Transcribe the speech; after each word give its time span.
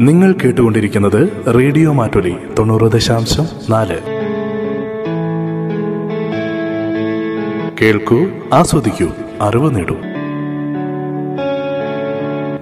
നിങ്ങൾ 0.00 0.32
കേട്ടുകൊണ്ടിരിക്കുന്നത് 0.32 1.44
റേഡിയോ 1.54 1.92
മാറ്റൊലി 1.92 2.36
തൊണ്ണൂറ് 2.58 2.92
ദശാംശം 2.92 3.46
നാല്. 3.70 3.98
കേൾക്കൂ 7.82 8.26
ആസ്വദിക്കൂ 8.52 9.08
അറിവ് 9.40 9.76
നേടൂ. 9.76 9.96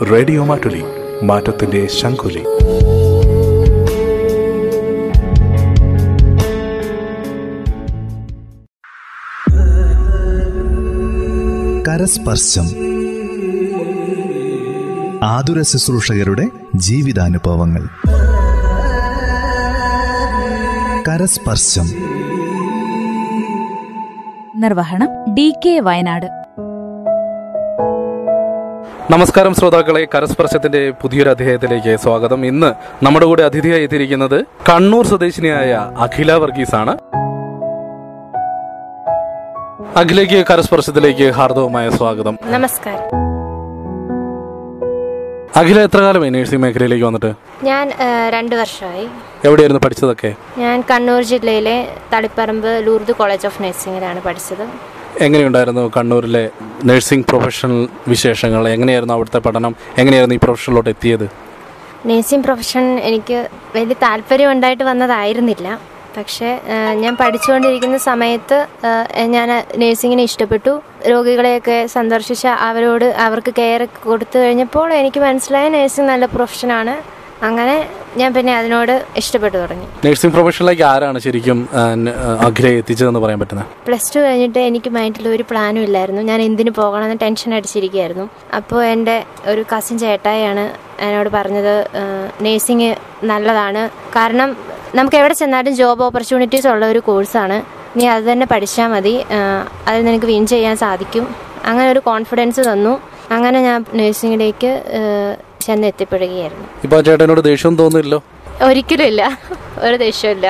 റേഡിയോ 0.04 0.44
മാറ്റൊലി 0.44 0.82
മാറ്റത്തിന്റെ 1.24 1.86
ശങ്കുലി 1.86 2.42
കരസ്പർശം. 11.88 12.64
ആതുര 15.24 15.62
ശുശ്രൂഷകരുടെ 15.62 16.61
ജീവിതാനുഭവങ്ങൾ. 16.82 17.88
കരസ്പർശം. 21.08 21.84
നിർവഹണം 24.56 25.34
ഡി 25.34 25.54
കെ 25.66 25.80
വയനാട്. 25.80 26.26
നമസ്കാരം 29.12 29.54
ശ്രോതാക്കളെ 29.54 30.08
കരസ്പർശത്തിന്റെ 30.14 30.90
പുതിയൊരു 30.90 31.30
അധ്യായത്തിലേക്ക് 31.30 31.96
സ്വാഗതം. 31.96 32.46
ഇന്ന് 32.46 33.04
നമ്മുടെ 33.04 33.26
കൂടെ 33.26 33.42
അതിഥിയായി 33.42 33.82
എത്തിയിരിക്കുന്നത് 33.82 34.42
കണ്ണൂർ 34.42 35.06
സ്വദേശിനിയായ 35.06 35.72
അഖില 35.98 36.32
വർഗീസ് 36.32 36.74
ആണ് 36.74 36.96
അഖിലേക്ക് 39.98 40.46
കരസ്പർശത്തിലേക്ക് 40.46 41.30
ഹാർദവമായ 41.30 41.90
സ്വാഗതം. 41.90 42.38
നമസ്കാരം. 42.44 43.21
അഖില 45.60 45.78
എത്ര 45.86 46.00
കാലമായി 46.04 46.32
നഴ്സിംഗ് 46.34 46.62
മേഖലയിലേക്ക് 46.62 47.04
വന്നിട്ട്? 47.04 47.30
ഞാൻ 47.68 47.84
രണ്ട് 48.34 48.54
വർഷമായി. 48.60 49.04
എവിടെയായിരുന്നു 49.46 49.80
പഠിച്ചതൊക്കെ? 49.84 50.30
ഞാൻ 50.58 50.76
കണ്ണൂർ 50.90 51.22
ജില്ലയിലെ 51.30 51.74
തളിപ്പറമ്പ് 52.12 52.68
ലൂർദ് 52.86 53.12
കോളേജ് 53.12 53.46
ഓഫ് 53.46 53.62
നഴ്സിംഗിലാണ് 53.62 54.20
പഠിച്ചത്. 54.26 54.64
എങ്ങനെയുണ്ടായിരുന്നു 55.26 55.92
കണ്ണൂരിലെ 55.96 56.44
നഴ്സിംഗ് 56.90 57.26
പ്രൊഫഷണൽ 57.30 57.88
വിശേഷങ്ങൾ? 58.08 58.62
എങ്ങനെയായിരുന്നു 58.68 59.14
അവിടുത്തെ 59.14 59.38
പഠനം? 59.38 59.74
എങ്ങനെയായിരുന്നു 59.98 60.36
ഈ 60.38 60.42
പ്രൊഫഷനിലോട്ട് 60.44 60.90
എത്തിയത്? 60.90 61.26
നഴ്സിംഗ് 62.06 62.44
പ്രൊഫഷൻ 62.44 62.84
എനിക്ക് 63.08 63.38
വലിയ 63.76 63.96
താല്പര്യം 64.06 64.50
ഉണ്ടായിട്ട് 64.52 64.84
വന്നതായിരുന്നില്ല. 64.84 65.68
പക്ഷേ 66.16 66.50
ഞാൻ 67.02 67.12
പഠിച്ചുകൊണ്ടിരിക്കുന്ന 67.20 67.98
സമയത്ത് 68.10 68.58
ഞാൻ 69.34 69.48
നഴ്സിങ്ങിനെ 69.82 70.24
ഇഷ്ടപ്പെട്ടു. 70.30 70.74
രോഗികളെയൊക്കെ 71.12 71.78
സന്ദർശിച്ച 71.96 72.44
അവരോട് 72.68 73.08
അവർക്ക് 73.26 73.54
കെയർ 73.60 73.82
കൊടുത്തു 74.10 74.36
കഴിഞ്ഞപ്പോൾ 74.44 74.88
എനിക്ക് 75.00 75.22
മനസ്സിലായ 75.28 75.68
നഴ്സിംഗ് 75.78 76.10
നല്ല 76.12 76.26
പ്രൊഫഷനാണ് 76.36 76.94
അങ്ങനെ 77.46 77.76
ഞാൻ 78.20 78.30
പിന്നെ 78.34 78.52
അതിനോട് 78.56 78.92
ഇഷ്ടപ്പെട്ടു 79.20 79.54
തുടങ്ങി. 79.60 79.86
നഴ്സിംഗ് 80.04 80.34
പ്രൊഫഷനിലേക്ക് 80.34 80.84
ആരാണ് 80.90 81.18
ശരിക്കും 81.24 81.58
എത്തിച്ചതെന്ന് 82.80 83.20
പറയാൻ 83.24 83.38
പറ്റുന്നത്? 83.40 83.70
പ്ലസ് 83.86 84.12
ടു 84.14 84.20
കഴിഞ്ഞിട്ട് 84.24 84.60
എനിക്ക് 84.70 84.90
മൈൻഡിൽ 84.96 85.26
ഒരു 85.34 85.44
പ്ലാനും 85.50 85.82
ഇല്ലായിരുന്നു. 85.86 86.22
ഞാൻ 86.30 86.40
എന്തിന് 86.48 86.72
പോകണമെന്ന് 86.78 87.18
ടെൻഷൻ 87.24 87.54
അടിച്ചിരിക്കുകയായിരുന്നു. 87.58 88.26
അപ്പോൾ 88.58 88.80
എന്റെ 88.94 89.16
ഒരു 89.52 89.64
കസിൻ 89.72 89.98
ചേട്ടായാണ് 90.04 90.64
എന്നോട് 91.06 91.30
പറഞ്ഞത് 91.38 91.74
നേഴ്സിങ് 92.46 92.90
നല്ലതാണ്. 93.32 93.82
കാരണം 94.18 94.50
നമുക്ക് 94.98 95.16
എവിടെ 95.20 95.34
ചെന്നാലും 95.40 95.74
ജോബ് 95.80 96.02
ഓപ്പർച്യൂണിറ്റീസ് 96.06 96.66
ഉള്ള 96.72 96.84
ഒരു 96.92 97.00
കോഴ്സാണ് 97.06 97.56
നീ 97.98 98.04
അത് 98.14 98.24
തന്നെ 98.30 98.46
പഠിച്ചാൽ 98.50 98.88
മതി. 98.92 99.14
അത് 99.36 99.40
അതിൽ 99.88 100.04
നിനക്ക് 100.08 100.28
വിൻ 100.32 100.44
ചെയ്യാൻ 100.52 100.76
സാധിക്കും. 100.82 101.24
അങ്ങനെ 101.70 101.88
ഒരു 101.94 102.00
കോൺഫിഡൻസ് 102.08 102.62
തന്നു. 102.68 102.92
അങ്ങനെ 103.36 103.58
ഞാൻ 103.68 103.78
നഴ്സിംഗിലേക്ക് 103.98 104.70
ചെന്ന് 105.66 105.86
എത്തിപ്പെടുകയായിരുന്നു 105.92 106.66
ഇപ്പൊ 106.86 106.96
ചേട്ടനോട് 107.08 107.42
ദേഷ്യം 107.50 107.74
തോന്നില്ലല്ലോ 107.80 108.20
ഒരിക്കലും 108.68 109.06
ഇല്ല. 109.12 109.22
ഒരു 109.86 109.96
ദേഷ്യമില്ല 110.06 110.48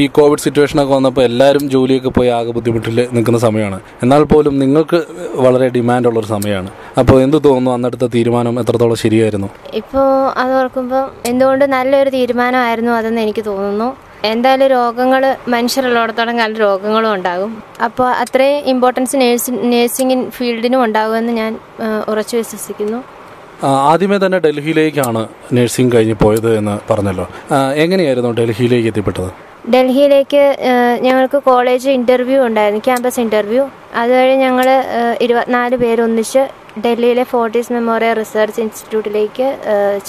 ഈ 0.00 0.04
കോവിഡ് 0.16 0.42
സിറ്റുവേഷനൊക്കെ 0.42 0.92
വന്നപ്പോൾ 0.94 1.22
എല്ലാവരും 1.28 1.64
ജോലിയൊക്കെ 1.70 2.10
പോയി 2.18 2.28
ആകെ 2.36 2.50
ബുദ്ധിമുട്ടിൽ 2.56 2.98
നിൽക്കുന്ന 3.16 3.38
സമയമാണ്. 3.38 3.78
എന്നാൽ 4.02 4.22
പോലും 4.30 4.54
നിങ്ങൾക്ക് 4.62 4.98
വളരെ 5.44 5.66
ഡിമാൻഡ് 5.74 6.08
ഉള്ളൊരു 6.08 6.26
സമയമാണ്. 6.26 6.70
അപ്പോൾ 7.00 7.16
എന്ത് 7.24 7.36
തോന്നുന്നു? 7.46 7.70
അന്നെടുത്ത 7.76 8.06
തീരുമാനം 8.14 8.60
എത്രത്തോളം 8.60 8.96
ശരിയായിരുന്നു? 9.02 9.48
ഇപ്പോൾ 9.80 10.06
അത് 10.42 10.52
ഓർക്കുമ്പോൾ 10.60 11.04
എന്തുകൊണ്ട് 11.30 11.64
നല്ലൊരു 11.74 12.10
തീരുമാനമായിരുന്നു 12.16 12.92
അതെന്ന് 13.00 13.22
എനിക്ക് 13.26 13.44
തോന്നുന്നു. 13.50 13.90
എന്തായാലും 14.32 14.66
രോഗങ്ങൾ 14.76 15.22
മനുഷ്യരുള്ളിടത്തോളം 15.54 16.34
കാലം 16.38 16.58
രോഗങ്ങളും 16.64 17.10
ഉണ്ടാകും. 17.14 17.52
അപ്പോൾ 17.84 18.08
അത്രയും 18.24 18.58
ഇമ്പോർട്ടൻസ് 18.74 19.16
നേഴ്സി 19.22 19.50
നേഴ്സിംഗ് 19.74 20.18
ഫീൽഡിനും 20.36 20.82
ഉണ്ടാകുമെന്ന് 20.84 21.32
ഞാൻ 21.42 21.52
ഉറച്ചു 22.08 22.36
വിശ്വസിക്കുന്നു. 22.42 23.00
ആദ്യമേ 23.64 24.16
തന്നെ 24.26 24.38
ഡൽഹിയിലേക്കാണ് 24.44 25.20
നഴ്സിംഗ് 25.56 25.92
കഴിഞ്ഞ് 25.96 26.16
പോയത് 26.22 26.50
എന്ന് 26.58 26.76
പറഞ്ഞല്ലോ. 26.90 27.26
എങ്ങനെയായിരുന്നു 27.84 28.30
ഡൽഹിയിലേക്ക് 28.38 28.88
എത്തിപ്പെട്ടത്? 28.88 29.32
ഡൽഹിയിലേക്ക് 29.70 30.42
ഞങ്ങൾക്ക് 31.06 31.38
കോളേജ് 31.48 31.88
ഇന്റർവ്യൂ 31.90 32.38
ഉണ്ടായിരുന്നു 32.46 32.80
ക്യാമ്പസ് 32.86 33.20
ഇന്റർവ്യൂ 33.20 33.64
അതുവഴി 34.00 34.34
ഞങ്ങൾ 34.36 34.66
ഇരുപത്തിനാല് 35.24 35.76
പേരൊന്നിച്ച് 35.82 36.42
ഡൽഹിയിലെ 36.84 37.24
ഫോർട്ടീസ് 37.32 37.72
മെമ്മോറിയൽ 37.72 38.14
റിസർച്ച് 38.18 38.60
ഇൻസ്റ്റിറ്റ്യൂട്ടിലേക്ക് 38.60 39.48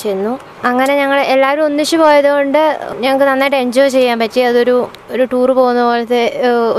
ചെന്നു. 0.01 0.33
അങ്ങനെ 0.69 0.93
ഞങ്ങൾ 1.01 1.19
എല്ലാവരും 1.33 1.65
ഒന്നിച്ച് 1.65 1.97
പോയതുകൊണ്ട് 2.03 2.61
ഞങ്ങൾക്ക് 3.03 3.25
നന്നായിട്ട് 3.31 3.57
എൻജോയ് 3.57 3.89
ചെയ്യാൻ 3.89 4.19
പറ്റി. 4.23 4.41
അതൊരു 4.49 4.75
ഒരു 5.11 5.23
ടൂർ 5.33 5.51
പോകുന്ന 5.59 5.81
പോലത്തെ 5.89 6.23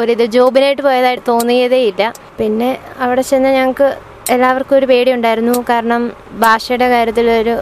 ഒരിത് 0.01 0.25
ജോബിനായിട്ട് 0.37 0.83
പോയതായിട്ട് 0.83 1.25
തോന്നിയതേ 1.33 1.81
ഇല്ല. 1.91 2.13
പിന്നെ 2.39 2.79
അവിടെ 2.99 3.25
ചെന്ന് 3.31 3.49
ഞങ്ങൾക്ക് 3.59 3.89
എല്ലാവർക്കും 4.35 4.77
ഒരു 4.77 4.87
പേടി 4.87 5.13
ഉണ്ടായിരുന്നു. 5.13 5.65
കാരണം 5.69 6.13
ഭാഷയുടെ 6.45 6.89
കാര്യത്തിലൊരു 6.89 7.57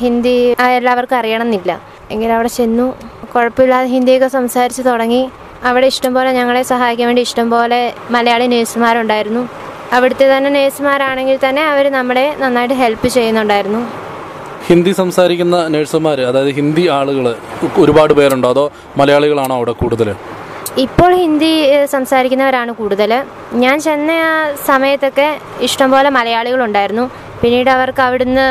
ഹിന്ദി 0.00 0.36
എല്ലാവർക്കും 0.78 1.18
അറിയണമെന്നില്ല. 1.18 1.96
എങ്കിലും 2.14 2.34
അവിടെ 2.34 2.48
ചെന്നു. 2.56 2.86
കുഴപ്പമില്ലാതെ 3.36 3.88
ഹിന്ദിയൊക്കെ 3.88 4.28
സംസാരിച്ച് 4.28 4.82
തുടങ്ങി. 4.82 5.22
അവിടെ 5.64 5.86
ഇഷ്ടംപോലെ 5.86 6.32
ഞങ്ങളെ 6.32 6.62
സഹായിക്കാൻ 6.62 7.06
വേണ്ടി 7.08 7.22
ഇഷ്ടംപോലെ 7.22 7.80
മലയാളി 8.10 8.46
നേഴ്സുമാരുണ്ടായിരുന്നു. 8.46 9.42
അവിടുത്തെ 9.92 10.26
തന്നെ 10.36 10.50
നേഴ്സുമാരാണെങ്കിൽ 10.50 11.38
തന്നെ 11.48 11.62
അവർ 11.72 11.88
നമ്മളെ 11.98 12.26
നന്നായിട്ട് 12.38 12.74
ഹെൽപ്പ് 12.74 13.08
ചെയ്യുന്നുണ്ടായിരുന്നു. 13.08 13.82
ഹിന്ദി 14.68 14.92
സംസാരിക്കുന്ന 14.92 15.56
നേഴ്സുമാർ 15.74 16.20
അതായത് 16.20 16.52
ഹിന്ദി 16.58 16.84
ആളുകൾ 16.98 17.26
ഒരുപാട് 17.82 18.12
പേരുണ്ടോ? 18.12 18.48
അതോ 18.50 18.64
മലയാളികളാണോ 18.96 19.56
അവിടെ 19.56 19.72
കൂടുതൽ 19.72 20.08
ഇപ്പോൾ 20.84 21.10
ഹിന്ദി 21.20 21.50
സംസാരിക്കുന്നവരാണ് 21.92 22.72
കൂടുതൽ 22.78 23.12
ഞാൻ 23.62 23.76
ചെന്ന 23.84 24.10
ആ 24.24 24.32
സമയത്തൊക്കെ 24.70 25.28
ഇഷ്ടംപോലെ 25.66 26.08
മലയാളികളുണ്ടായിരുന്നു. 26.16 27.04
പിന്നീട് 27.42 27.70
അവർക്ക് 27.76 28.02
അവിടുന്ന് 28.06 28.44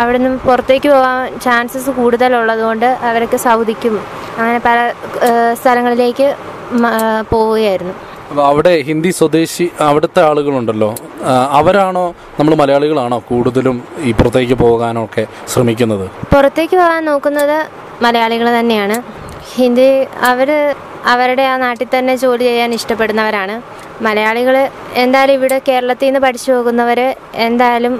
അവിടുന്ന് 0.00 0.30
പുറത്തേക്ക് 0.48 0.88
പോകാൻ 0.94 1.38
ചാൻസസ് 1.44 1.90
കൂടുതലുള്ളതുകൊണ്ട് 1.98 2.88
അവരൊക്കെ 3.08 3.38
സൗദിക്കും. 3.46 3.94
അങ്ങനെ 4.38 4.60
പല 4.68 4.78
സ്ഥലങ്ങളിലേക്ക് 5.60 6.28
പോവുകയായിരുന്നു. 7.32 7.94
അവിടെ 8.50 8.72
ഹിന്ദി 8.88 9.10
സ്വദേശി 9.18 9.66
അവിടുത്തെ 9.88 10.20
ആളുകളുണ്ടല്ലോ. 10.28 10.90
അവരാണോ 11.60 12.06
നമ്മൾ 12.38 12.54
മലയാളികളാണോ 12.62 13.18
കൂടുതലും 13.28 13.76
ഈ 14.08 14.12
പുറത്തേക്ക് 14.18 14.56
പോകാനൊക്കെ 14.64 15.24
ശ്രമിക്കുന്നത്? 15.52 16.06
പുറത്തേക്ക് 16.34 16.76
പോകാൻ 16.82 17.04
നോക്കുന്നത് 17.10 17.58
മലയാളികൾ 18.06 18.48
തന്നെയാണ്. 18.58 18.98
ഹിന്ദി 19.54 19.88
അവർ 20.32 20.50
അവരുടെ 21.12 21.44
ആ 21.52 21.54
നാട്ടിൽ 21.64 21.88
തന്നെ 21.94 22.14
ജോലി 22.22 22.44
ചെയ്യാൻ 22.48 22.70
ഇഷ്ടപ്പെടുന്നവരാണ്. 22.78 23.56
മലയാളികൾ 24.06 24.56
എന്തായാലും 25.02 25.34
ഇവിടെ 25.38 25.58
കേരളത്തിൽ 25.68 26.06
നിന്ന് 26.08 26.20
പഠിച്ചു 26.24 26.50
പോകുന്നവർ 26.54 27.00
എന്തായാലും 27.46 27.94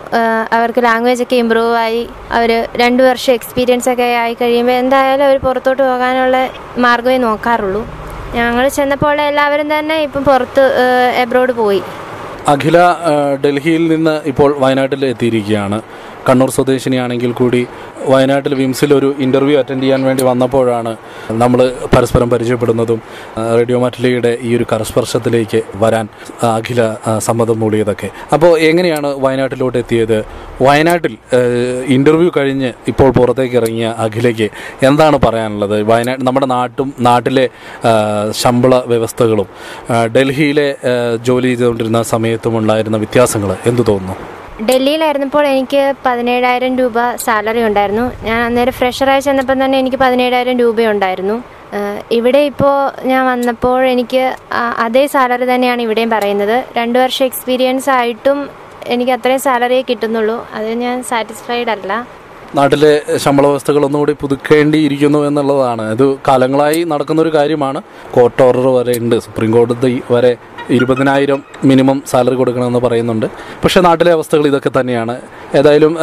അവർക്ക് 0.56 0.80
ലാംഗ്വേജ് 0.86 1.22
ഒക്കെ 1.26 1.36
ഇമ്പ്രൂവ് 1.42 1.76
ആയി 1.84 2.02
അവർ 2.38 2.50
രണ്ട് 2.82 3.02
വർഷം 3.08 3.32
എക്സ്പീരിയൻസ് 3.38 3.88
ഒക്കെ 3.92 4.08
ആയി 4.22 4.34
കഴിയുമ്പോൾ 4.40 4.76
എന്തായാലും 4.82 5.24
അവർ 5.28 5.38
പുറത്തോട്ട് 5.46 5.82
പോകാനുള്ള 5.90 6.36
മാർഗമേ 6.86 7.18
നോക്കാറുള്ളൂ. 7.26 7.82
ഞങ്ങൾ 8.38 8.64
ചെന്നപ്പോൾ 8.78 9.20
എല്ലാവരും 9.30 9.68
തന്നെ 9.74 9.96
ഇപ്പം 10.06 10.22
പുറത്ത് 10.30 10.64
എബ്രോഡ് 11.24 11.52
പോയി. 11.60 11.82
അഖില 12.52 12.78
ഡൽഹിയിൽ 13.44 13.84
നിന്ന് 13.92 14.14
ഇപ്പോൾ 14.30 14.50
വയനാട്ടിൽ 14.62 15.02
എത്തിയിരിക്കുകയാണ്. 15.12 15.78
കണ്ണൂർ 16.28 16.50
സ്വദേശിനിയാണെങ്കിൽ 16.56 17.32
കൂടി 17.40 17.60
വയനാട്ടിൽ 18.12 18.52
വിംസിൽ 18.60 18.90
ഒരു 18.94 19.08
ഇന്റർവ്യൂ 19.24 19.56
അറ്റൻഡ് 19.60 19.84
ചെയ്യാൻ 19.84 20.02
വേണ്ടി 20.08 20.22
വന്നപ്പോഴാണ് 20.28 20.92
നമ്മൾ 21.42 21.60
പരസ്പരം 21.94 22.28
പരിചയപ്പെടുന്നതും 22.32 23.00
റേഡിയോ 23.58 23.78
മാറ്റിലിയുടെ 23.84 24.32
ഈ 24.48 24.50
ഒരു 24.56 24.66
കരസ്പർശത്തിലേക്ക് 24.72 25.60
വരാൻ 25.82 26.06
അഖില 26.50 26.80
സമ്മതം 27.26 27.58
മൂടിയതൊക്കെ 27.60 28.10
അപ്പോൾ 28.34 28.52
എങ്ങനെയാണ് 28.68 29.08
വയനാട്ടിലോട്ട് 29.24 29.78
എത്തിയത്? 29.82 30.16
വയനാട്ടിൽ 30.66 31.14
ഇന്റർവ്യൂ 31.96 32.30
കഴിഞ്ഞ് 32.36 32.70
ഇപ്പോൾ 32.92 33.10
പുറത്തേക്ക് 33.18 33.56
ഇറങ്ങിയ 33.60 33.88
അഖിലയ്ക്ക് 34.06 34.48
എന്താണ് 34.88 35.16
പറയാനുള്ളത്? 35.26 35.76
വയനാട് 35.90 36.22
നമ്മുടെ 36.28 36.48
നാട്ടും 36.56 36.88
നാട്ടിലെ 37.08 37.46
ശമ്പള 38.42 38.74
വ്യവസ്ഥകളും 38.92 39.48
ഡൽഹിയിലെ 40.16 40.68
ജോലി 41.28 41.50
ചെയ്തുകൊണ്ടിരുന്ന 41.52 42.02
സമയത്തും 42.14 42.56
ഉണ്ടായിരുന്ന 42.62 42.96
വ്യത്യാസങ്ങൾ 43.04 43.52
എന്തു 43.72 43.84
തോന്നുന്നു? 43.90 44.16
ഡൽഹിയിലായിരുന്നപ്പോൾ 44.64 45.46
എനിക്ക് 45.46 45.94
പതിനേഴായിരം 46.04 46.78
രൂപ 46.78 46.98
സാലറി 47.24 47.62
ഉണ്ടായിരുന്നു. 47.68 48.04
ഞാൻ 48.26 48.38
അന്നേരം 48.44 48.72
ഫ്രഷറായി 48.72 49.20
ചെന്നപ്പം 49.20 49.64
തന്നെ 49.64 49.78
എനിക്ക് 49.82 49.96
പതിനേഴായിരം 49.96 50.58
രൂപയുണ്ടായിരുന്നു. 50.58 51.36
ഇവിടെ 52.18 52.40
ഇപ്പോൾ 52.50 52.74
ഞാൻ 53.10 53.22
വന്നപ്പോൾ 53.26 53.78
എനിക്ക് 53.86 54.22
അതേ 54.84 55.06
സാലറി 55.14 55.46
തന്നെയാണ് 55.54 55.82
ഇവിടെയും 55.86 56.10
പറയുന്നത്. 56.10 56.56
രണ്ട് 56.78 56.98
വർഷം 56.98 57.24
എക്സ്പീരിയൻസ് 57.30 57.90
ആയിട്ടും 57.90 58.38
എനിക്ക് 58.94 59.12
അത്രയും 59.12 59.40
സാലറിയേ 59.46 59.84
കിട്ടുന്നുള്ളൂ. 59.88 60.46
അതിൽ 60.54 60.72
ഞാൻ 60.86 60.96
സാറ്റിസ്ഫൈഡ് 61.10 61.70
അല്ല. 61.76 61.92
നാട്ടിലെ 62.54 63.02
ശമ്പള 63.16 63.46
വ്യവസ്ഥകൾ 63.46 63.84
ഒന്നുകൂടി 63.84 64.12
പുതുക്കേണ്ടിയിരിക്കുന്നു 64.20 65.18
എന്നുള്ളതാണ്. 65.18 65.92
ഇത് 65.92 66.16
കാലങ്ങളായി 66.28 66.84
നടക്കുന്ന 66.84 67.22
ഒരു 67.22 67.34
കാര്യമാണ്. 67.34 67.82
കോർട്ട് 68.14 68.42
ഓർഡർ 68.42 68.68
വരെ 68.68 68.98
ഉണ്ട്. 68.98 69.18
സുപ്രീം 69.18 69.52
കോടതി 69.52 70.02
വരെ 70.10 70.36
ഇരുപതിനായിരം 70.70 71.42
മിനിമം 71.64 72.02
സാലറി 72.10 72.34
കൊടുക്കണമെന്ന് 72.34 72.78
പറയുന്നുണ്ട്. 72.78 73.26
പക്ഷേ 73.64 73.80
നാട്ടിലെ 73.80 74.12
അവസ്ഥകൾ 74.12 74.46
ഇതൊക്കെ 74.46 74.70
തന്നെയാണ്. 74.80 75.20
ഏതായാലും 75.54 75.98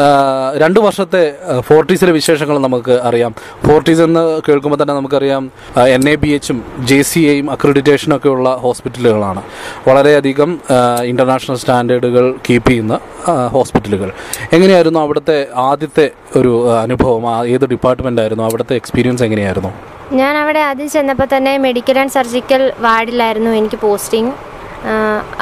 രണ്ട് 0.56 0.80
വർഷത്തെ 0.80 1.36
ഫോർട്ടീസിലെ 1.60 2.12
വിശേഷങ്ങൾ 2.12 2.60
നമുക്ക് 2.60 2.92
അറിയാം. 2.92 3.36
ഫോർട്ടീസ് 3.68 4.02
എന്ന് 4.02 4.42
കേൾക്കുമ്പോൾ 4.50 4.82
തന്നെ 4.82 4.94
നമുക്കറിയാം 4.94 5.52
എൻ 5.88 6.10
എ 6.10 6.16
ബി 6.16 6.28
എച്ചും 6.28 6.64
ജെ 6.80 7.02
സി 7.02 7.20
എയും 7.20 7.52
അക്രഡിറ്റേഷനും 7.52 8.16
ഒക്കെ 8.16 8.30
ഉള്ള 8.30 8.56
ഹോസ്പിറ്റലുകളാണ്. 8.56 9.44
വളരെയധികം 9.88 10.60
ഇന്റർനാഷണൽ 11.04 11.56
സ്റ്റാൻഡേർഡുകൾ 11.56 12.36
കീപ്പ് 12.50 12.70
ചെയ്യുന്ന 12.70 13.00
ഹോസ്പിറ്റലുകൾ. 13.48 14.12
എങ്ങനെയായിരുന്നു 14.54 15.00
അവിടുത്തെ 15.00 15.48
ആദ്യത്തെ 15.56 16.12
ഒരു 16.40 16.52
അനുഭവം 16.82 17.24
ഏത് 17.54 17.66
ഡിപ്പാർട്ട്മെന്റ് 17.74 18.22
ആയിരുന്നു? 18.22 18.44
അവിടുത്തെ 18.44 18.76
എക്സ്പീരിയൻസ് 18.76 19.24
എങ്ങനെയായിരുന്നു? 19.24 19.72
ഞാൻ 20.20 20.38
അവിടെ 20.38 20.62
ആദ്യം 20.70 20.90
ചെന്നപ്പോൾ 20.90 21.28
തന്നെ 21.36 21.58
മെഡിക്കൽ 21.58 22.00
ആൻഡ് 22.00 22.14
സർജിക്കൽ 22.18 22.64
വാർഡിലായിരുന്നു 22.80 23.52
എനിക്ക് 23.60 23.80
പോസ്റ്റിംഗ് 23.86 24.34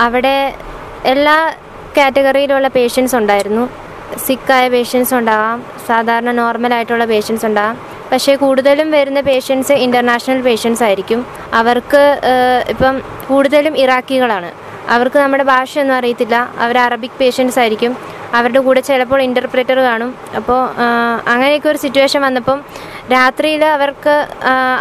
അവിടെ 0.06 0.36
എല്ലാ 1.14 1.38
കാറ്റഗറിയിലുള്ള 1.98 2.68
പേഷ്യൻസ് 2.68 3.16
ഉണ്ടായിരുന്നു. 3.16 3.64
സിക്കായ 4.28 4.66
പേഷ്യൻസ് 4.70 5.14
ഉണ്ടാവാം 5.14 5.60
സാധാരണ 5.88 6.32
നോർമൽ 6.32 6.74
ആയിട്ടുള്ള 6.74 7.06
പേഷ്യൻസ് 7.06 7.46
ഉണ്ടാവാം. 7.46 7.78
പക്ഷേ 8.12 8.36
കൂടുതലും 8.36 8.92
വരുന്ന 8.92 9.20
പേഷ്യൻസ് 9.22 9.72
ഇന്റർനാഷണൽ 9.86 10.42
പേഷ്യൻസ് 10.42 10.84
ആയിരിക്കും. 10.84 11.20
അവർക്ക് 11.54 12.02
ഇപ്പം 12.70 12.96
കൂടുതലും 13.30 13.78
ഇറാഖികളാണ്. 13.84 14.52
അവർക്ക് 14.90 15.20
നമ്മുടെ 15.20 15.44
ഭാഷയൊന്നും 15.44 15.96
അറിയത്തില്ല. 15.96 16.36
അവർ 16.60 16.78
അറബിക് 16.78 17.18
പേഷ്യൻസ് 17.20 17.60
ആയിരിക്കും. 17.60 18.11
അവരുടെ 18.38 18.62
കൂടെ 18.68 18.82
ചിലപ്പോൾ 18.90 19.22
ഇന്റർപ്രറ്റർ 19.28 19.80
കാണും. 19.90 20.12
അപ്പോൾ 20.40 20.60
അങ്ങനെയൊക്കെ 21.34 21.70
ഒരു 21.74 21.80
സിറ്റുവേഷൻ 21.86 22.22
വന്നപ്പം 22.28 22.60
രാത്രിയിൽ 23.16 23.64
അവർക്ക് 23.78 24.14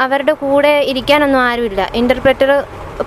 അവരുടെ 0.05 0.35
കൂടെ 0.43 0.73
ഇരിക്കാനൊന്നും 0.91 1.41
ആരുമില്ല. 1.49 1.83
ഇന്റർപ്രറ്റർ 2.01 2.51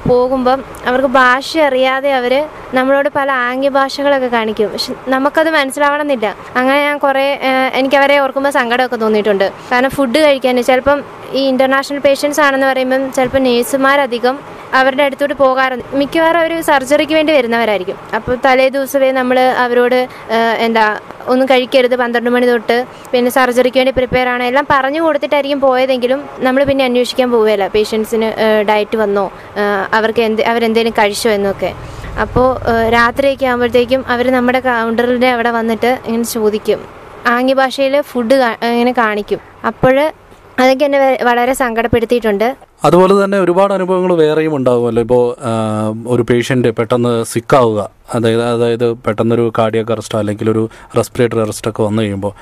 പോകുമ്പം 0.09 0.59
അവർക്ക് 0.89 1.09
ഭാഷ 1.17 1.49
അറിയാതെ 1.67 2.11
അവർ 2.19 2.33
നമ്മളോട് 2.77 3.09
പല 3.17 3.29
ആംഗ്യ 3.49 3.69
ഭാഷകളൊക്കെ 3.77 4.29
കാണിക്കും. 4.35 4.69
പക്ഷെ 4.73 4.93
നമുക്കത് 5.13 5.49
മനസ്സിലാവണമെന്നില്ല. 5.57 6.27
അങ്ങനെ 6.59 6.79
ഞാൻ 6.87 6.97
കുറേ 7.03 7.25
എനിക്ക് 7.79 7.97
അവരെ 7.99 8.15
ഓർക്കുമ്പോൾ 8.23 8.53
സങ്കടമൊക്കെ 8.59 8.97
തോന്നിയിട്ടുണ്ട്. 9.03 9.45
കാരണം 9.71 9.91
ഫുഡ് 9.97 10.21
കഴിക്കാൻ 10.25 10.63
ചിലപ്പം 10.69 10.99
ഈ 11.39 11.43
ഇന്റർനാഷണൽ 11.51 12.01
പേഷ്യൻസ് 12.07 12.41
ആണെന്ന് 12.45 12.67
പറയുമ്പം 12.71 13.03
ചിലപ്പോൾ 13.17 13.43
നേഴ്സുമാരധികം 13.49 14.35
അവരുടെ 14.79 15.03
അടുത്തോട്ട് 15.07 15.35
പോകാറുണ്ട്. 15.41 15.85
മിക്കവാറും 16.01 16.39
അവർ 16.43 16.53
സർജറിക്ക് 16.69 17.15
വേണ്ടി 17.19 17.31
വരുന്നവരായിരിക്കും. 17.37 17.97
അപ്പോൾ 18.17 18.37
തലേ 18.45 18.67
ദിവസമേ 18.75 19.09
നമ്മൾ 19.19 19.37
അവരോട് 19.63 19.99
എന്താ 20.65 20.85
ഒന്നും 21.31 21.45
കഴിക്കരുത് 21.51 21.95
പന്ത്രണ്ട് 22.01 22.29
മണി 22.35 22.47
തൊട്ട് 22.51 22.77
പിന്നെ 23.11 23.29
സർജറിക്ക് 23.37 23.79
വേണ്ടി 23.81 23.93
പ്രിപ്പയർ 23.99 24.27
ആണ്. 24.35 24.43
എല്ലാം 24.51 24.65
പറഞ്ഞു 24.73 25.01
കൊടുത്തിട്ടായിരിക്കും 25.05 25.59
പോയതെങ്കിലും 25.67 26.19
നമ്മൾ 26.47 26.63
പിന്നെ 26.69 26.85
അന്വേഷിക്കാൻ 26.89 27.29
പോവുകയല്ല. 27.35 27.67
പേഷ്യൻസിന് 27.75 28.29
ഡയറ്റ് 28.71 28.99
വന്നോ 29.03 29.25
അവർക്ക് 29.99 30.23
എന്ത് 30.29 30.41
അവരെന്തേലും 30.53 30.95
കഴിച്ചോ 30.99 31.31
എന്നൊക്കെ. 31.37 31.71
അപ്പോൾ 32.23 32.47
രാത്രിയൊക്കെ 32.97 33.45
ആകുമ്പോഴത്തേക്കും 33.51 34.01
അവർ 34.15 34.25
നമ്മുടെ 34.37 34.59
കൗണ്ടറിന്റെ 34.67 35.29
അവിടെ 35.35 35.51
വന്നിട്ട് 35.59 35.91
ഇങ്ങനെ 36.07 36.27
ചോദിക്കും. 36.35 36.81
ആംഗ്യ 37.35 37.55
ഭാഷയിൽ 37.61 37.95
ഫുഡ് 38.11 38.35
ഇങ്ങനെ 38.73 38.93
കാണിക്കും. 39.03 39.39
അപ്പോൾ 39.69 39.95
അതൊക്കെ 40.61 40.85
എന്നെ 40.87 40.99
വളരെ 41.27 41.53
സങ്കടപ്പെടുത്തിയിട്ടുണ്ട്. 41.61 42.47
അതുപോലെ 42.87 43.13
തന്നെ 43.23 43.37
ഒരുപാട് 43.39 43.73
അനുഭവങ്ങൾ 43.73 44.13
വേറെയും 44.13 44.55
ഉണ്ടാകുമല്ലോ. 44.55 45.01
ഇപ്പോൾ 45.05 45.23
ഒരു 46.07 46.23
പേഷ്യന്റ് 46.29 46.71
പെട്ടെന്ന് 46.79 47.13
സിക്കാവുക 47.33 47.81
അതായത് 48.13 48.43
അതായത് 48.43 48.87
പെട്ടെന്നൊരു 49.05 49.45
കാർഡിയക് 49.57 49.91
അറസ്റ്റോ 49.91 50.19
അല്ലെങ്കിൽ 50.19 50.49
ഒരു 50.49 50.63
റെസ്പിറേറ്ററി 50.97 51.41
അറസ്റ്റൊക്കെ 51.41 51.83
വന്നു 51.83 52.01
കഴിയുമ്പോൾ 52.01 52.33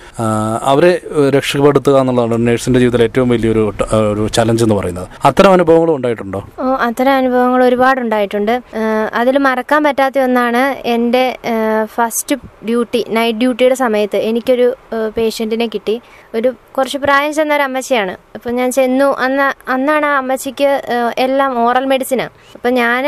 അവരെ 0.72 0.92
രക്ഷപ്പെടുത്തുക 1.36 1.98
എന്നുള്ളതാണ് 2.00 2.48
നഴ്സിന്റെ 2.48 2.80
ജീവിതത്തിലെ 2.80 3.08
ഏറ്റവും 3.10 3.30
വലിയൊരു 3.30 3.64
ഒരു 4.12 4.28
ചലഞ്ച് 4.28 4.64
എന്ന് 4.64 4.76
പറയുന്നത്. 4.76 5.08
അത്തരം 5.26 5.54
അനുഭവങ്ങൾ 5.54 5.92
ഉണ്ടായിട്ടുണ്ടോ? 5.96 6.42
അത്തരം 6.88 7.14
അനുഭവങ്ങൾ 7.14 7.64
ഒരുപാട് 7.64 8.00
ഉണ്ടായിട്ടുണ്ട്. 8.02 8.54
അതിൽ 9.14 9.38
മറക്കാൻ 9.38 9.82
പറ്റാത്ത 9.84 10.20
ഒന്നാണ് 10.20 10.64
എന്റെ 10.88 11.24
ഫസ്റ്റ് 11.96 12.36
ഡ്യൂട്ടി 12.66 13.02
നൈറ്റ് 13.10 13.40
ഡ്യൂട്ടിയുടെ 13.40 13.76
സമയത്ത് 13.76 14.18
എനിക്കൊരു 14.30 14.68
പേഷ്യന്റിനെ 15.18 15.68
കിട്ടി. 15.68 15.96
ഒരു 16.36 16.50
കുറച്ച് 16.78 16.98
പ്രായം 16.98 17.34
ചെന്ന 17.34 17.56
ഒരു 17.56 17.64
അമ്മച്ചിയാണ്. 17.64 18.14
അപ്പം 18.36 18.56
ഞാൻ 18.56 18.70
ചെന്നു. 18.72 19.08
അന്ന് 19.26 19.48
അന്നാണ് 19.72 20.06
ആ 20.06 20.14
അമ്മച്ചിക്ക് 20.18 20.70
എല്ലാം 21.18 21.52
ഓറൽ 21.66 21.86
മെഡിസിനാണ് 21.86 22.32
അപ്പം 22.56 22.72
ഞാൻ 22.74 23.06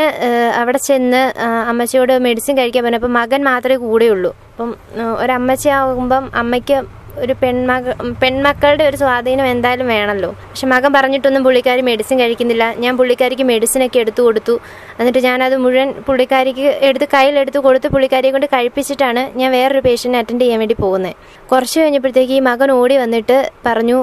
അവിടെ 0.62 0.80
ചെന്ന് 0.88 1.21
അമ്മച്ചിയോട് 1.69 2.13
മെഡിസിൻ 2.27 2.53
കഴിക്കാൻ 2.58 2.84
പറ്റും. 2.84 2.98
അപ്പം 2.98 3.14
മകൻ 3.14 3.44
മാത്രമേ 3.44 3.76
കൂടെയുള്ളൂ. 3.76 4.32
അപ്പം 4.52 4.76
ഒരമ്മച്ചയാകുമ്പം 5.20 6.32
അമ്മയ്ക്ക് 6.36 6.78
ഒരു 7.21 7.33
പെൺമക 7.42 7.94
പെൺമക്കളുടെ 8.21 8.83
ഒരു 8.89 8.98
സ്വാധീനം 9.01 9.45
എന്തായാലും 9.54 9.88
വേണമല്ലോ 9.94 10.30
പക്ഷെ 10.50 10.68
മകൻ 10.74 10.92
പറഞ്ഞിട്ടൊന്നും 10.95 11.44
പുള്ളിക്കാരി 11.48 11.81
മെഡിസിൻ 11.89 12.15
കഴിക്കുന്നില്ല. 12.21 12.63
ഞാൻ 12.83 12.94
പുള്ളിക്കാരിക്ക് 13.00 13.45
മെഡിസിനൊക്കെ 13.51 14.00
എടുത്തു 14.04 14.21
കൊടുത്തു. 14.27 14.56
എന്നിട്ട് 15.00 15.21
ഞാനത് 15.27 15.56
മുഴുവൻ 15.63 15.89
പുള്ളിക്കാരിക്ക് 16.07 16.65
എടുത്ത് 16.88 17.07
കയ്യിലെടുത്ത് 17.13 17.60
കൊടുത്ത് 17.68 17.88
പുള്ളിക്കാരിയെ 17.94 18.31
കൊണ്ട് 18.36 18.48
കഴിപ്പിച്ചിട്ടാണ് 18.54 19.21
ഞാൻ 19.42 19.50
വേറൊരു 19.57 19.81
പേഷ്യന്റിനെ 19.88 20.19
അറ്റൻഡ് 20.21 20.44
ചെയ്യാൻ 20.44 20.60
വേണ്ടി 20.63 20.77
പോകുന്നത് 20.83 21.15
കുറച്ച് 21.51 21.77
കഴിഞ്ഞപ്പോഴത്തേക്ക് 21.80 22.33
ഈ 22.39 22.42
മകൻ 22.50 22.69
ഓടി 22.80 22.98
വന്നിട്ട് 23.04 23.38
പറഞ്ഞു 23.68 23.98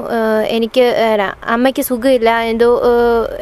എനിക്ക് 0.57 0.85
അമ്മയ്ക്ക് 1.55 1.83
സുഖമില്ല. 1.91 2.31
എന്തോ 2.53 2.69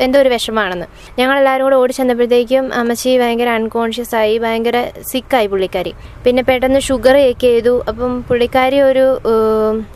എന്തോ 0.06 0.18
ഒരു 0.24 0.30
വിഷമാണെന്ന് 0.36 0.86
ഞങ്ങളെല്ലാവരും 1.20 1.64
കൂടെ 1.66 1.78
ഓടി 1.82 1.92
ചെന്നപ്പോഴത്തേക്കും 1.98 2.66
അമ്മച്ചി 2.80 3.12
ഭയങ്കര 3.22 3.50
അൺകോൺഷ്യസ് 3.58 4.14
ആയി 4.22 4.34
ഭയങ്കര 4.44 4.76
സിക്കായി 5.10 5.48
പുള്ളിക്കാരി. 5.52 5.94
പിന്നെ 6.24 6.42
പെട്ടെന്ന് 6.50 6.80
ഷുഗർ 6.88 7.16
ചെക്ക് 7.26 7.46
ചെയ്തു. 7.48 7.74
അപ്പം 7.90 8.12
പുള്ളിക്കാരി 8.28 8.80
ഒരു 8.90 9.06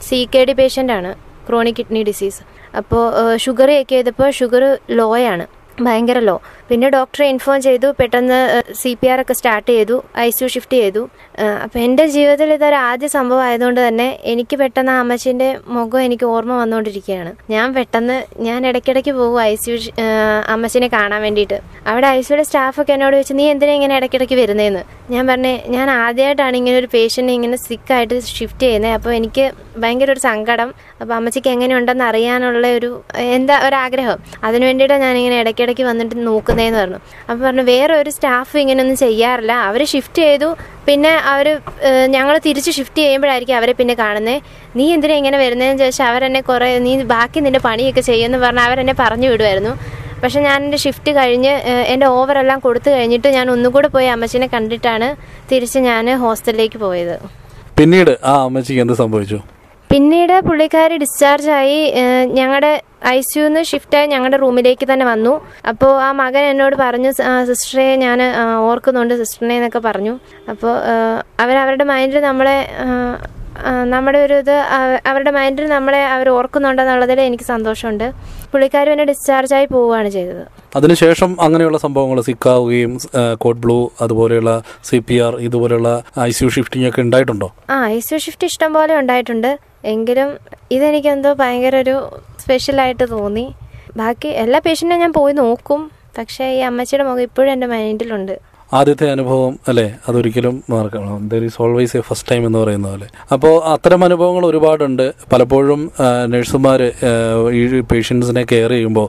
സി 0.06 0.18
കെ 0.34 0.42
ഡി 0.44 0.52
പേഷ്യന്റാണ് 0.52 1.10
ക്രോണിക് 1.46 1.78
കിഡ്നി 1.78 2.02
ഡിസീസ് 2.02 2.40
അപ്പോൾ 2.80 3.02
ഷുഗർ 3.36 3.68
ചെക്ക് 3.68 3.88
ചെയ്തപ്പോൾ 3.88 4.30
ഷുഗർ 4.30 4.62
ലോ 4.98 5.06
ആണ്. 5.34 5.46
ഭയങ്കര 5.86 6.18
ലോ 6.28 6.34
പിന്നെ 6.68 6.88
ഡോക്ടറെ 6.94 7.26
ഇൻഫോം 7.32 7.58
ചെയ്തു 7.66 7.88
പെട്ടെന്ന് 7.98 8.38
സി 8.80 8.90
പി 9.00 9.06
ആർ 9.12 9.18
ഒക്കെ 9.22 9.34
സ്റ്റാർട്ട് 9.38 9.68
ചെയ്തു 9.72 9.96
ഐ 10.24 10.26
സി 10.36 10.46
ഷിഫ്റ്റ് 10.54 10.76
ചെയ്തു. 10.82 11.02
അപ്പം 11.64 11.78
എന്റെ 11.86 12.04
ജീവിതത്തിൽ 12.14 12.48
ഇതൊരു 12.56 12.76
ആദ്യ 12.88 13.08
സംഭവം 13.14 13.42
ആയതുകൊണ്ട് 13.46 13.80
തന്നെ 13.86 14.06
എനിക്ക് 14.32 14.56
പെട്ടെന്ന് 14.62 14.92
ആ 14.94 14.98
അമ്മച്ചിന്റെ 15.02 15.48
മുഖം 15.76 16.02
എനിക്ക് 16.06 16.26
ഓർമ്മ 16.34 16.52
വന്നുകൊണ്ടിരിക്കുകയാണ്. 16.62 17.32
ഞാൻ 17.54 17.66
പെട്ടെന്ന് 17.76 18.16
ഞാൻ 18.46 18.66
ഇടയ്ക്കിടയ്ക്ക് 18.70 19.12
പോകും 19.20 19.40
ഐ 19.42 19.54
സി 19.62 19.72
അമ്മച്ചിനെ 20.54 20.88
കാണാൻ 20.96 21.20
വേണ്ടിയിട്ട്. 21.26 21.58
അവിടെ 21.92 22.08
ഐ 22.18 22.20
സിയുടെ 22.28 22.44
സ്റ്റാഫൊക്കെ 22.48 22.94
എന്നോട് 22.96 23.16
ചോദിച്ചു 23.16 23.36
നീ 23.40 23.46
എന്തിനാ 23.54 23.74
ഇങ്ങനെ 23.78 23.96
ഇടയ്ക്കിടയ്ക്ക് 24.00 24.38
വരുന്നതെന്ന് 24.42 24.84
ഞാൻ 25.14 25.24
പറഞ്ഞേ 25.30 25.54
ഞാൻ 25.76 25.86
ആദ്യമായിട്ടാണ് 26.04 26.56
ഇങ്ങനെ 26.60 26.76
ഒരു 26.82 26.90
പേഷ്യന്റിനെ 26.96 27.34
ഇങ്ങനെ 27.38 27.58
സിക്കായിട്ട് 27.66 28.18
ഷിഫ്റ്റ് 28.36 28.64
ചെയ്യുന്നത് 28.66 28.94
അപ്പോൾ 28.98 29.12
എനിക്ക് 29.20 29.46
ഭയങ്കര 29.82 30.10
ഒരു 30.16 30.22
സങ്കടം. 30.28 30.68
അപ്പോൾ 31.00 31.14
അമ്മച്ചിക്ക് 31.18 31.50
എങ്ങനെയുണ്ടെന്ന് 31.56 32.04
അറിയാനുള്ള 32.10 32.66
ഒരു 32.78 32.90
എന്താ 33.38 33.56
ഒരാഗ്രഹം. 33.68 34.18
അതിനു 34.46 34.64
വേണ്ടിയിട്ടാണ് 34.68 35.02
ഞാനിങ്ങനെ 35.06 35.36
ഇടയ്ക്കിടയ്ക്ക് 35.42 35.71
വന്നിട്ട് 35.88 36.26
നോക്കുന്നതെന്ന് 36.26 36.80
പറഞ്ഞു. 36.82 36.98
അപ്പം 37.28 37.42
പറഞ്ഞു 37.46 37.64
വേറെ 37.70 37.94
ഒരു 38.02 38.10
സ്റ്റാഫ് 38.16 38.54
ഇങ്ങനെയൊന്നും 38.62 38.98
ചെയ്യാറില്ല. 39.04 39.52
അവർ 39.68 39.80
ഷിഫ്റ്റ് 39.92 40.22
ചെയ്തു. 40.26 40.48
പിന്നെ 40.88 41.12
അവർ 41.32 41.46
ഞങ്ങൾ 42.16 42.34
തിരിച്ച് 42.46 42.70
ഷിഫ്റ്റ് 42.78 43.00
ചെയ്യുമ്പോഴായിരിക്കും 43.04 43.56
അവരെ 43.60 43.72
പിന്നെ 43.80 43.94
കാണുന്നത് 44.02 44.38
നീ 44.78 44.86
എന്തിനാ 44.94 45.14
ഇങ്ങനെ 45.20 45.38
വരുന്നതെന്ന് 45.44 45.82
ചോദിച്ചാൽ 45.82 46.08
അവരെന്നെ 46.12 46.40
കുറേ 46.50 46.78
നീ 46.86 46.92
ബാക്കി 47.16 47.40
നിന്റെ 47.46 47.60
പണിയൊക്കെ 47.68 48.00
ചെയ്യുമെന്ന് 48.10 48.40
പറഞ്ഞാൽ 48.46 48.66
അവരെന്നെ 48.70 48.94
പറഞ്ഞു 49.02 49.28
വിടുമായിരുന്നു 49.34 49.74
പക്ഷെ 50.22 50.40
ഞാൻ 50.40 50.58
എന്റെ 50.64 50.78
ഷിഫ്റ്റ് 50.84 51.10
കഴിഞ്ഞ് 51.18 51.52
എന്റെ 51.92 52.06
ഓവറെല്ലാം 52.06 52.58
കൊടുത്തു 52.66 52.90
കഴിഞ്ഞിട്ട് 52.90 53.28
ഞാൻ 53.36 53.46
ഒന്നുകൂടെ 53.50 53.88
പോയി 53.94 54.08
അമ്മച്ചിനെ 54.14 54.48
കണ്ടിട്ടാണ് 54.54 55.08
തിരിച്ച് 55.52 55.78
ഞാൻ 55.78 56.08
ഹോസ്റ്റലിലേക്ക് 56.24 56.78
പോയത്. 56.78 57.16
പിന്നീട് 57.78 58.12
ആ 58.24 58.34
അമ്മച്ചിക്ക് 58.44 58.80
എന്ത് 58.80 58.94
സംഭവിച്ചു? 59.02 59.38
പിന്നീട് 59.90 60.34
പുള്ളിക്കാരി 60.48 60.96
ഡിസ്ചാർജായി 60.96 61.80
ഞങ്ങളുടെ 62.38 62.72
ഐ 63.06 63.20
സിയുന്ന് 63.20 63.62
ഷിഫ്റ്റായി 63.62 64.06
ഞങ്ങളുടെ 64.06 64.36
റൂമിലേക്ക് 64.36 64.92
തന്നെ 64.92 65.06
വന്നു. 65.06 65.46
അപ്പോൾ 65.68 66.02
ആ 66.02 66.12
മകൻ 66.12 66.38
എന്നോട് 66.38 66.76
പറഞ്ഞു 66.76 67.10
"സ- 67.10 67.22
സിസ്റ്ററെ 67.44 67.96
ഞാൻ 67.96 68.18
ഓർക്കുന്നുണ്ട് 68.58 69.24
സിസ്റ്ററിനെ 69.24 69.54
എന്നൊക്കെ 69.54 69.78
പറഞ്ഞു. 69.78 70.18
അപ്പോൾ 70.50 70.78
അവരവരുടെ 71.40 71.84
മൈൻഡിൽ 71.84 72.20
നമ്മളെ 72.20 72.70
നമ്മുടെ 73.84 74.18
ഒരു 74.18 74.34
ഇത് 74.34 74.62
അവരുടെ 75.06 75.30
മൈൻഡിൽ 75.30 75.66
നമ്മളെ 75.68 76.06
അവർ 76.06 76.28
ഓർക്കുന്നുണ്ടെന്നുള്ളതിൽ 76.28 77.20
എനിക്ക് 77.20 77.44
സന്തോഷമുണ്ട്. 77.44 78.12
പുള്ളിക്കാരി 78.52 78.90
എന്നെ 78.90 79.04
ഡിസ്ചാർജായി 79.04 79.66
പോവുകയാണ് 79.66 80.08
ചെയ്തത്. 80.08 80.46
അതിനുശേഷം 80.76 81.36
അങ്ങനെയുള്ള 81.40 81.78
സംഭവങ്ങൾ 81.78 82.20
സിക്കാവുകയും 82.20 82.98
കോഡ് 83.34 83.58
ബ്ലൂ 83.58 83.88
അതുപോലെയുള്ള 84.00 84.62
സി 84.84 84.98
പി 85.08 85.14
ആർ 85.14 85.36
ഇതുപോലെയുള്ള 85.36 86.02
ഐ 86.20 86.30
സി 86.30 86.44
യു 86.44 86.48
ഷിഫ്റ്റിംഗ് 86.48 86.88
ഒക്കെ 86.88 87.00
ഉണ്ടായിട്ടുണ്ടോ? 87.00 87.54
ആ 87.70 87.86
ഐ 87.86 87.98
സി 87.98 88.16
ഷിഫ്റ്റ് 88.16 88.44
ഇഷ്ടം 88.44 88.74
പോലെ 88.74 88.96
ഉണ്ടായിട്ടുണ്ട്. 88.96 89.71
എങ്കിലും 89.84 90.38
ഇതെനിക്കെന്തോ 90.70 91.32
ഭയങ്കര 91.32 91.76
ഒരു 91.76 92.20
സ്പെഷ്യലായിട്ട് 92.38 93.10
തോന്നി. 93.10 93.54
ബാക്കി 93.96 94.28
എല്ലാ 94.28 94.58
പേഷ്യന്റും 94.58 94.98
ഞാൻ 94.98 95.12
പോയി 95.12 95.32
നോക്കും. 95.32 95.90
പക്ഷേ 96.18 96.52
ഈ 96.52 96.58
അമ്മച്ചിയുടെ 96.58 97.04
മുഖം 97.04 97.22
ഇപ്പോഴും 97.22 97.52
എന്റെ 97.52 97.66
മൈൻഡിലുണ്ട് 97.66 98.51
ആദ്യത്തെ 98.74 99.10
അനുഭവം 99.10 99.58
അല്ലേ? 99.68 99.94
അതൊരിക്കലും 100.08 100.64
മറക്കണം 100.70 101.28
there 101.28 101.44
is 101.44 101.62
always 101.62 101.96
a 101.96 102.00
first 102.00 102.30
time 102.30 102.46
എന്ന് 102.46 102.58
പറയുന്ന 102.58 102.88
പോലെ. 102.88 103.06
അപ്പോൾ 103.32 103.64
അത്തരം 103.64 104.04
അനുഭവങ്ങൾ 104.04 104.46
ഒരുപാടുണ്ട്. 104.46 105.12
പലപ്പോഴും 105.32 105.90
നഴ്സുമാർ 106.26 106.92
ഈ 107.52 107.80
പേഷ്യൻസിനെ 107.80 108.46
കെയർ 108.52 108.70
ചെയ്യുമ്പോൾ 108.70 109.08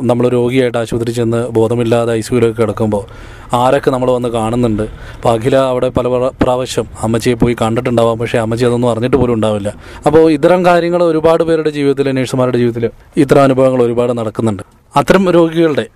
നമ്മൾ 0.00 0.28
രോഗിയായിട്ട് 0.28 0.78
ആശുപത്രി 0.78 1.10
ചെന്ന് 1.10 1.48
ബോധമില്ലാതെ 1.48 2.12
ഐ 2.12 2.20
സിയുലൊക്കെ 2.20 2.62
കിടക്കുമ്പോൾ 2.62 3.04
ആരൊക്കെ 3.52 3.90
നമ്മൾ 3.90 4.10
വന്ന് 4.10 4.28
കാണുന്നുണ്ട്? 4.28 4.82
അപ്പോൾ 4.82 5.38
അഖില 5.38 5.56
അവിടെ 5.56 5.88
പല 5.88 6.08
പ്ര- 6.08 6.32
പ്രാവശ്യം 6.42 6.86
അമ്മച്ചിയെ 7.00 7.34
പോയി 7.34 7.56
കണ്ടിട്ടുണ്ടാവാം. 7.62 8.18
പക്ഷേ 8.18 8.38
അമ്മച്ചി 8.38 8.66
അതൊന്നും 8.66 8.90
അറിഞ്ഞിട്ട് 8.90 9.16
പോലും 9.16 9.34
ഉണ്ടാവില്ല. 9.34 9.74
അപ്പോൾ 10.06 10.32
ഇത്തരം 10.32 10.64
കാര്യങ്ങൾ 10.64 11.02
ഒരുപാട് 11.02 11.42
പേരുടെ 11.42 11.70
ജീവിതത്തിൽ 11.70 12.12
നഴ്സുമാരുടെ 12.12 12.58
ജീവിതത്തിൽ 12.58 12.90
ഇത്തരം 13.16 13.42
അനുഭവങ്ങൾ 13.42 13.82
ഒരുപാട് 13.82 14.18
നടക്കുന്നുണ്ട്. 14.18 14.62
അത്തരം 14.98 15.24
രോഗികളുടെ 15.38 15.86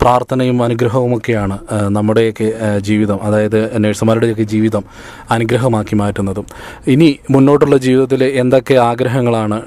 പ്രാർത്ഥനയും 0.00 0.58
അനുഗ്രഹവുമൊക്കെയാണ് 0.64 1.54
നമ്മുടെയൊക്കെ 1.94 2.48
ജീവിതം 2.88 3.18
അതായത് 3.28 3.56
നഴ്സുമാരുടെയൊക്കെ 3.84 4.44
ജീവിതം 4.52 4.84
അനുഗ്രഹമാക്കി 5.34 5.94
മാറ്റുന്നതും. 6.00 6.46
ഇനി 6.94 7.08
മുന്നോട്ടുള്ള 7.34 7.76
ജീവിതത്തിൽ 7.86 8.22
എന്തൊക്കെ 8.42 8.74
ആഗ്രഹങ്ങളാണ് 8.74 9.58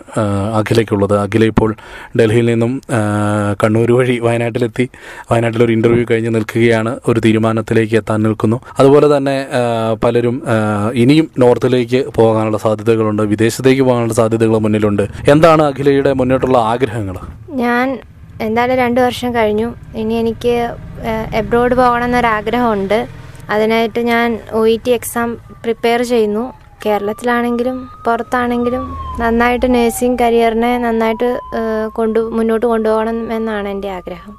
അഖിലയ്ക്കുള്ളത്? 0.59 1.15
അഖില 1.23 1.49
ഇപ്പോൾ 1.53 1.73
ഡൽഹിയിൽ 2.19 2.47
നിന്നും 2.51 2.71
കണ്ണൂർ 3.63 3.91
വഴി 3.97 4.15
വയനാട്ടിലെത്തി 4.27 4.85
വയനാട്ടിൽ 5.31 5.63
ഒരു 5.67 5.75
ഇന്റർവ്യൂ 5.77 6.05
കഴിഞ്ഞ് 6.11 6.33
നിൽക്കുകയാണ് 6.35 6.93
ഒരു 7.07 7.19
തീരുമാനത്തിലേക്ക് 7.25 7.97
എത്താൻ 8.01 8.21
നിൽക്കുന്നു. 8.27 8.59
അതുപോലെ 8.79 9.09
തന്നെ 9.17 9.35
പലരും 10.05 10.39
ഇനിയും 11.03 11.29
നോർത്തിലേക്ക് 11.45 12.01
പോകാനുള്ള 12.19 12.61
സാധ്യതകളുണ്ട് 12.67 13.25
വിദേശത്തേക്ക് 13.35 13.81
പോകാനുള്ള 13.81 14.17
സാധ്യതകൾ 14.21 14.57
മുന്നിലുണ്ട്. 14.67 15.05
എന്താണ് 15.35 15.63
അഖിലയുടെ 15.71 16.13
മുന്നോട്ടുള്ള 16.21 16.57
ആഗ്രഹങ്ങൾ? 16.73 17.17
ഞാൻ 17.63 17.87
എന്തായാലും 18.41 18.77
രണ്ട് 18.83 18.99
വർഷം 19.05 19.35
കഴിഞ്ഞു. 19.35 19.69
ഇനി 20.01 20.13
എനിക്ക് 20.13 20.53
എബ്രോഡ് 21.41 21.75
പോകണം 21.81 22.07
എന്നൊരാഗ്രഹമുണ്ട് 22.09 22.99
അതിനായിട്ട് 23.53 24.01
ഞാൻ 24.11 24.27
O 24.59 24.61
E 24.73 24.75
T 24.85 24.91
exam 24.97 25.29
prepare 25.63 26.01
ചെയ്യുന്നു. 26.11 26.45
കേരളത്തിലാണെങ്കിലും 26.85 27.77
പുറത്താണെങ്കിലും 28.05 28.83
നന്നായിട്ട് 29.21 29.67
നേഴ്സിംഗ് 29.75 30.19
കരിയറിനെ 30.23 30.71
നന്നായിട്ട് 30.77 31.29
കൊണ്ടു 31.99 32.23
മുന്നോട്ട് 32.37 32.65
കൊണ്ടുപോകണം 32.73 33.33
എന്നാണ് 33.33 33.69
എന്റെ 33.69 33.91
ആഗ്രഹം. 33.99 34.33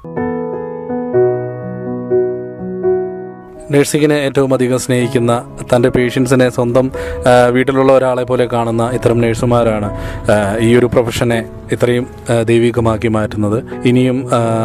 നഴ്സിങ്ങിനെ 3.75 4.17
ഏറ്റവും 4.27 4.51
അധികം 4.57 4.79
സ്നേഹിക്കുന്ന 4.85 5.33
തന്റെ 5.71 5.89
പേഷ്യൻസിനെ 5.95 6.47
സ്വന്തം 6.57 6.85
വീട്ടിലുള്ള 7.55 7.91
ഒരാളെ 7.93 8.23
പോലെ 8.31 8.45
കാണുന്ന 8.53 8.83
ഇത്തരം 8.97 9.19
നഴ്സുമാരാണ് 9.23 9.89
ഈ 10.67 10.69
ഒരു 10.79 10.87
പ്രൊഫഷനെ 10.93 11.39
ഇത്രയും 11.71 12.05
ദൈവികമാക്കി 12.49 13.09
മാറ്റുന്നത്. 13.17 13.57
ഇനിയും 13.89 14.17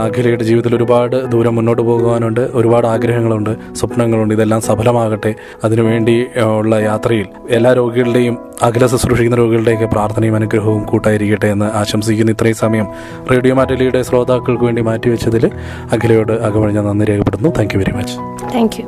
അഖിലയുടെ 0.07 0.45
ജീവിതത്തിൽ 0.49 0.75
ഒരുപാട് 0.79 1.17
ദൂരം 1.33 1.55
മുന്നോട്ട് 1.59 1.83
പോകുവാനുണ്ട് 1.83 2.41
ഒരുപാട് 2.61 2.87
ആഗ്രഹങ്ങളുണ്ട് 2.87 3.53
സ്വപ്നങ്ങളുണ്ട് 3.79 4.35
ഇതെല്ലാം 4.35 4.61
സഫലമാകട്ടെ. 4.69 5.33
അതിനുവേണ്ടി 5.65 6.17
ഉള്ള 6.59 6.75
യാത്രയിൽ 6.91 7.27
എല്ലാ 7.59 7.73
രോഗികളുടെയും 7.81 8.37
അഖില 8.63 8.87
ശുശ്രൂഷിക്കുന്ന 8.87 9.37
രോഗികളുടെയൊക്കെ 9.37 9.87
പ്രാർത്ഥനയും 9.87 10.35
അനുഗ്രഹവും 10.35 10.85
കൂട്ടായിരിക്കട്ടെ 10.85 11.47
എന്ന് 11.47 11.65
ആശംസിക്കുന്ന. 11.65 12.31
ഇത്രയും 12.31 12.57
സമയം 12.57 12.87
റേഡിയോ 13.33 13.55
മാറ്റലിയുടെ 13.55 14.03
ശ്രോതാക്കൾക്ക് 14.03 14.65
വേണ്ടി 14.65 14.83
മാറ്റിവെച്ചതിൽ 14.83 15.47
അഖിലയോട് 15.93 16.33
അകമഴിഞ്ഞ 16.33 16.81
നന്ദി 16.81 17.05
രേഖപ്പെടുന്നു 17.05 17.49
thank 17.49 17.75
you 17.75 17.79
very 17.79 17.93
much 17.93 18.17
thank 18.55 18.81
you 18.81 18.87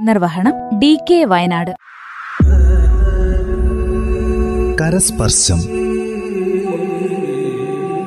നിർവഹണം 0.00 0.78
ഡി 0.78 0.98
കെ 1.10 1.24
വയനാട്. 1.24 1.70
കരസ്പർശം. 4.80 5.58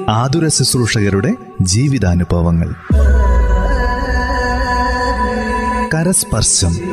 ആതുര 0.10 0.48
ശുശ്രൂഷകരുടെ 0.48 1.34
ജീവിതാനുഭവങ്ങൾ. 1.62 2.74
കരസ്പർശം. 5.94 6.93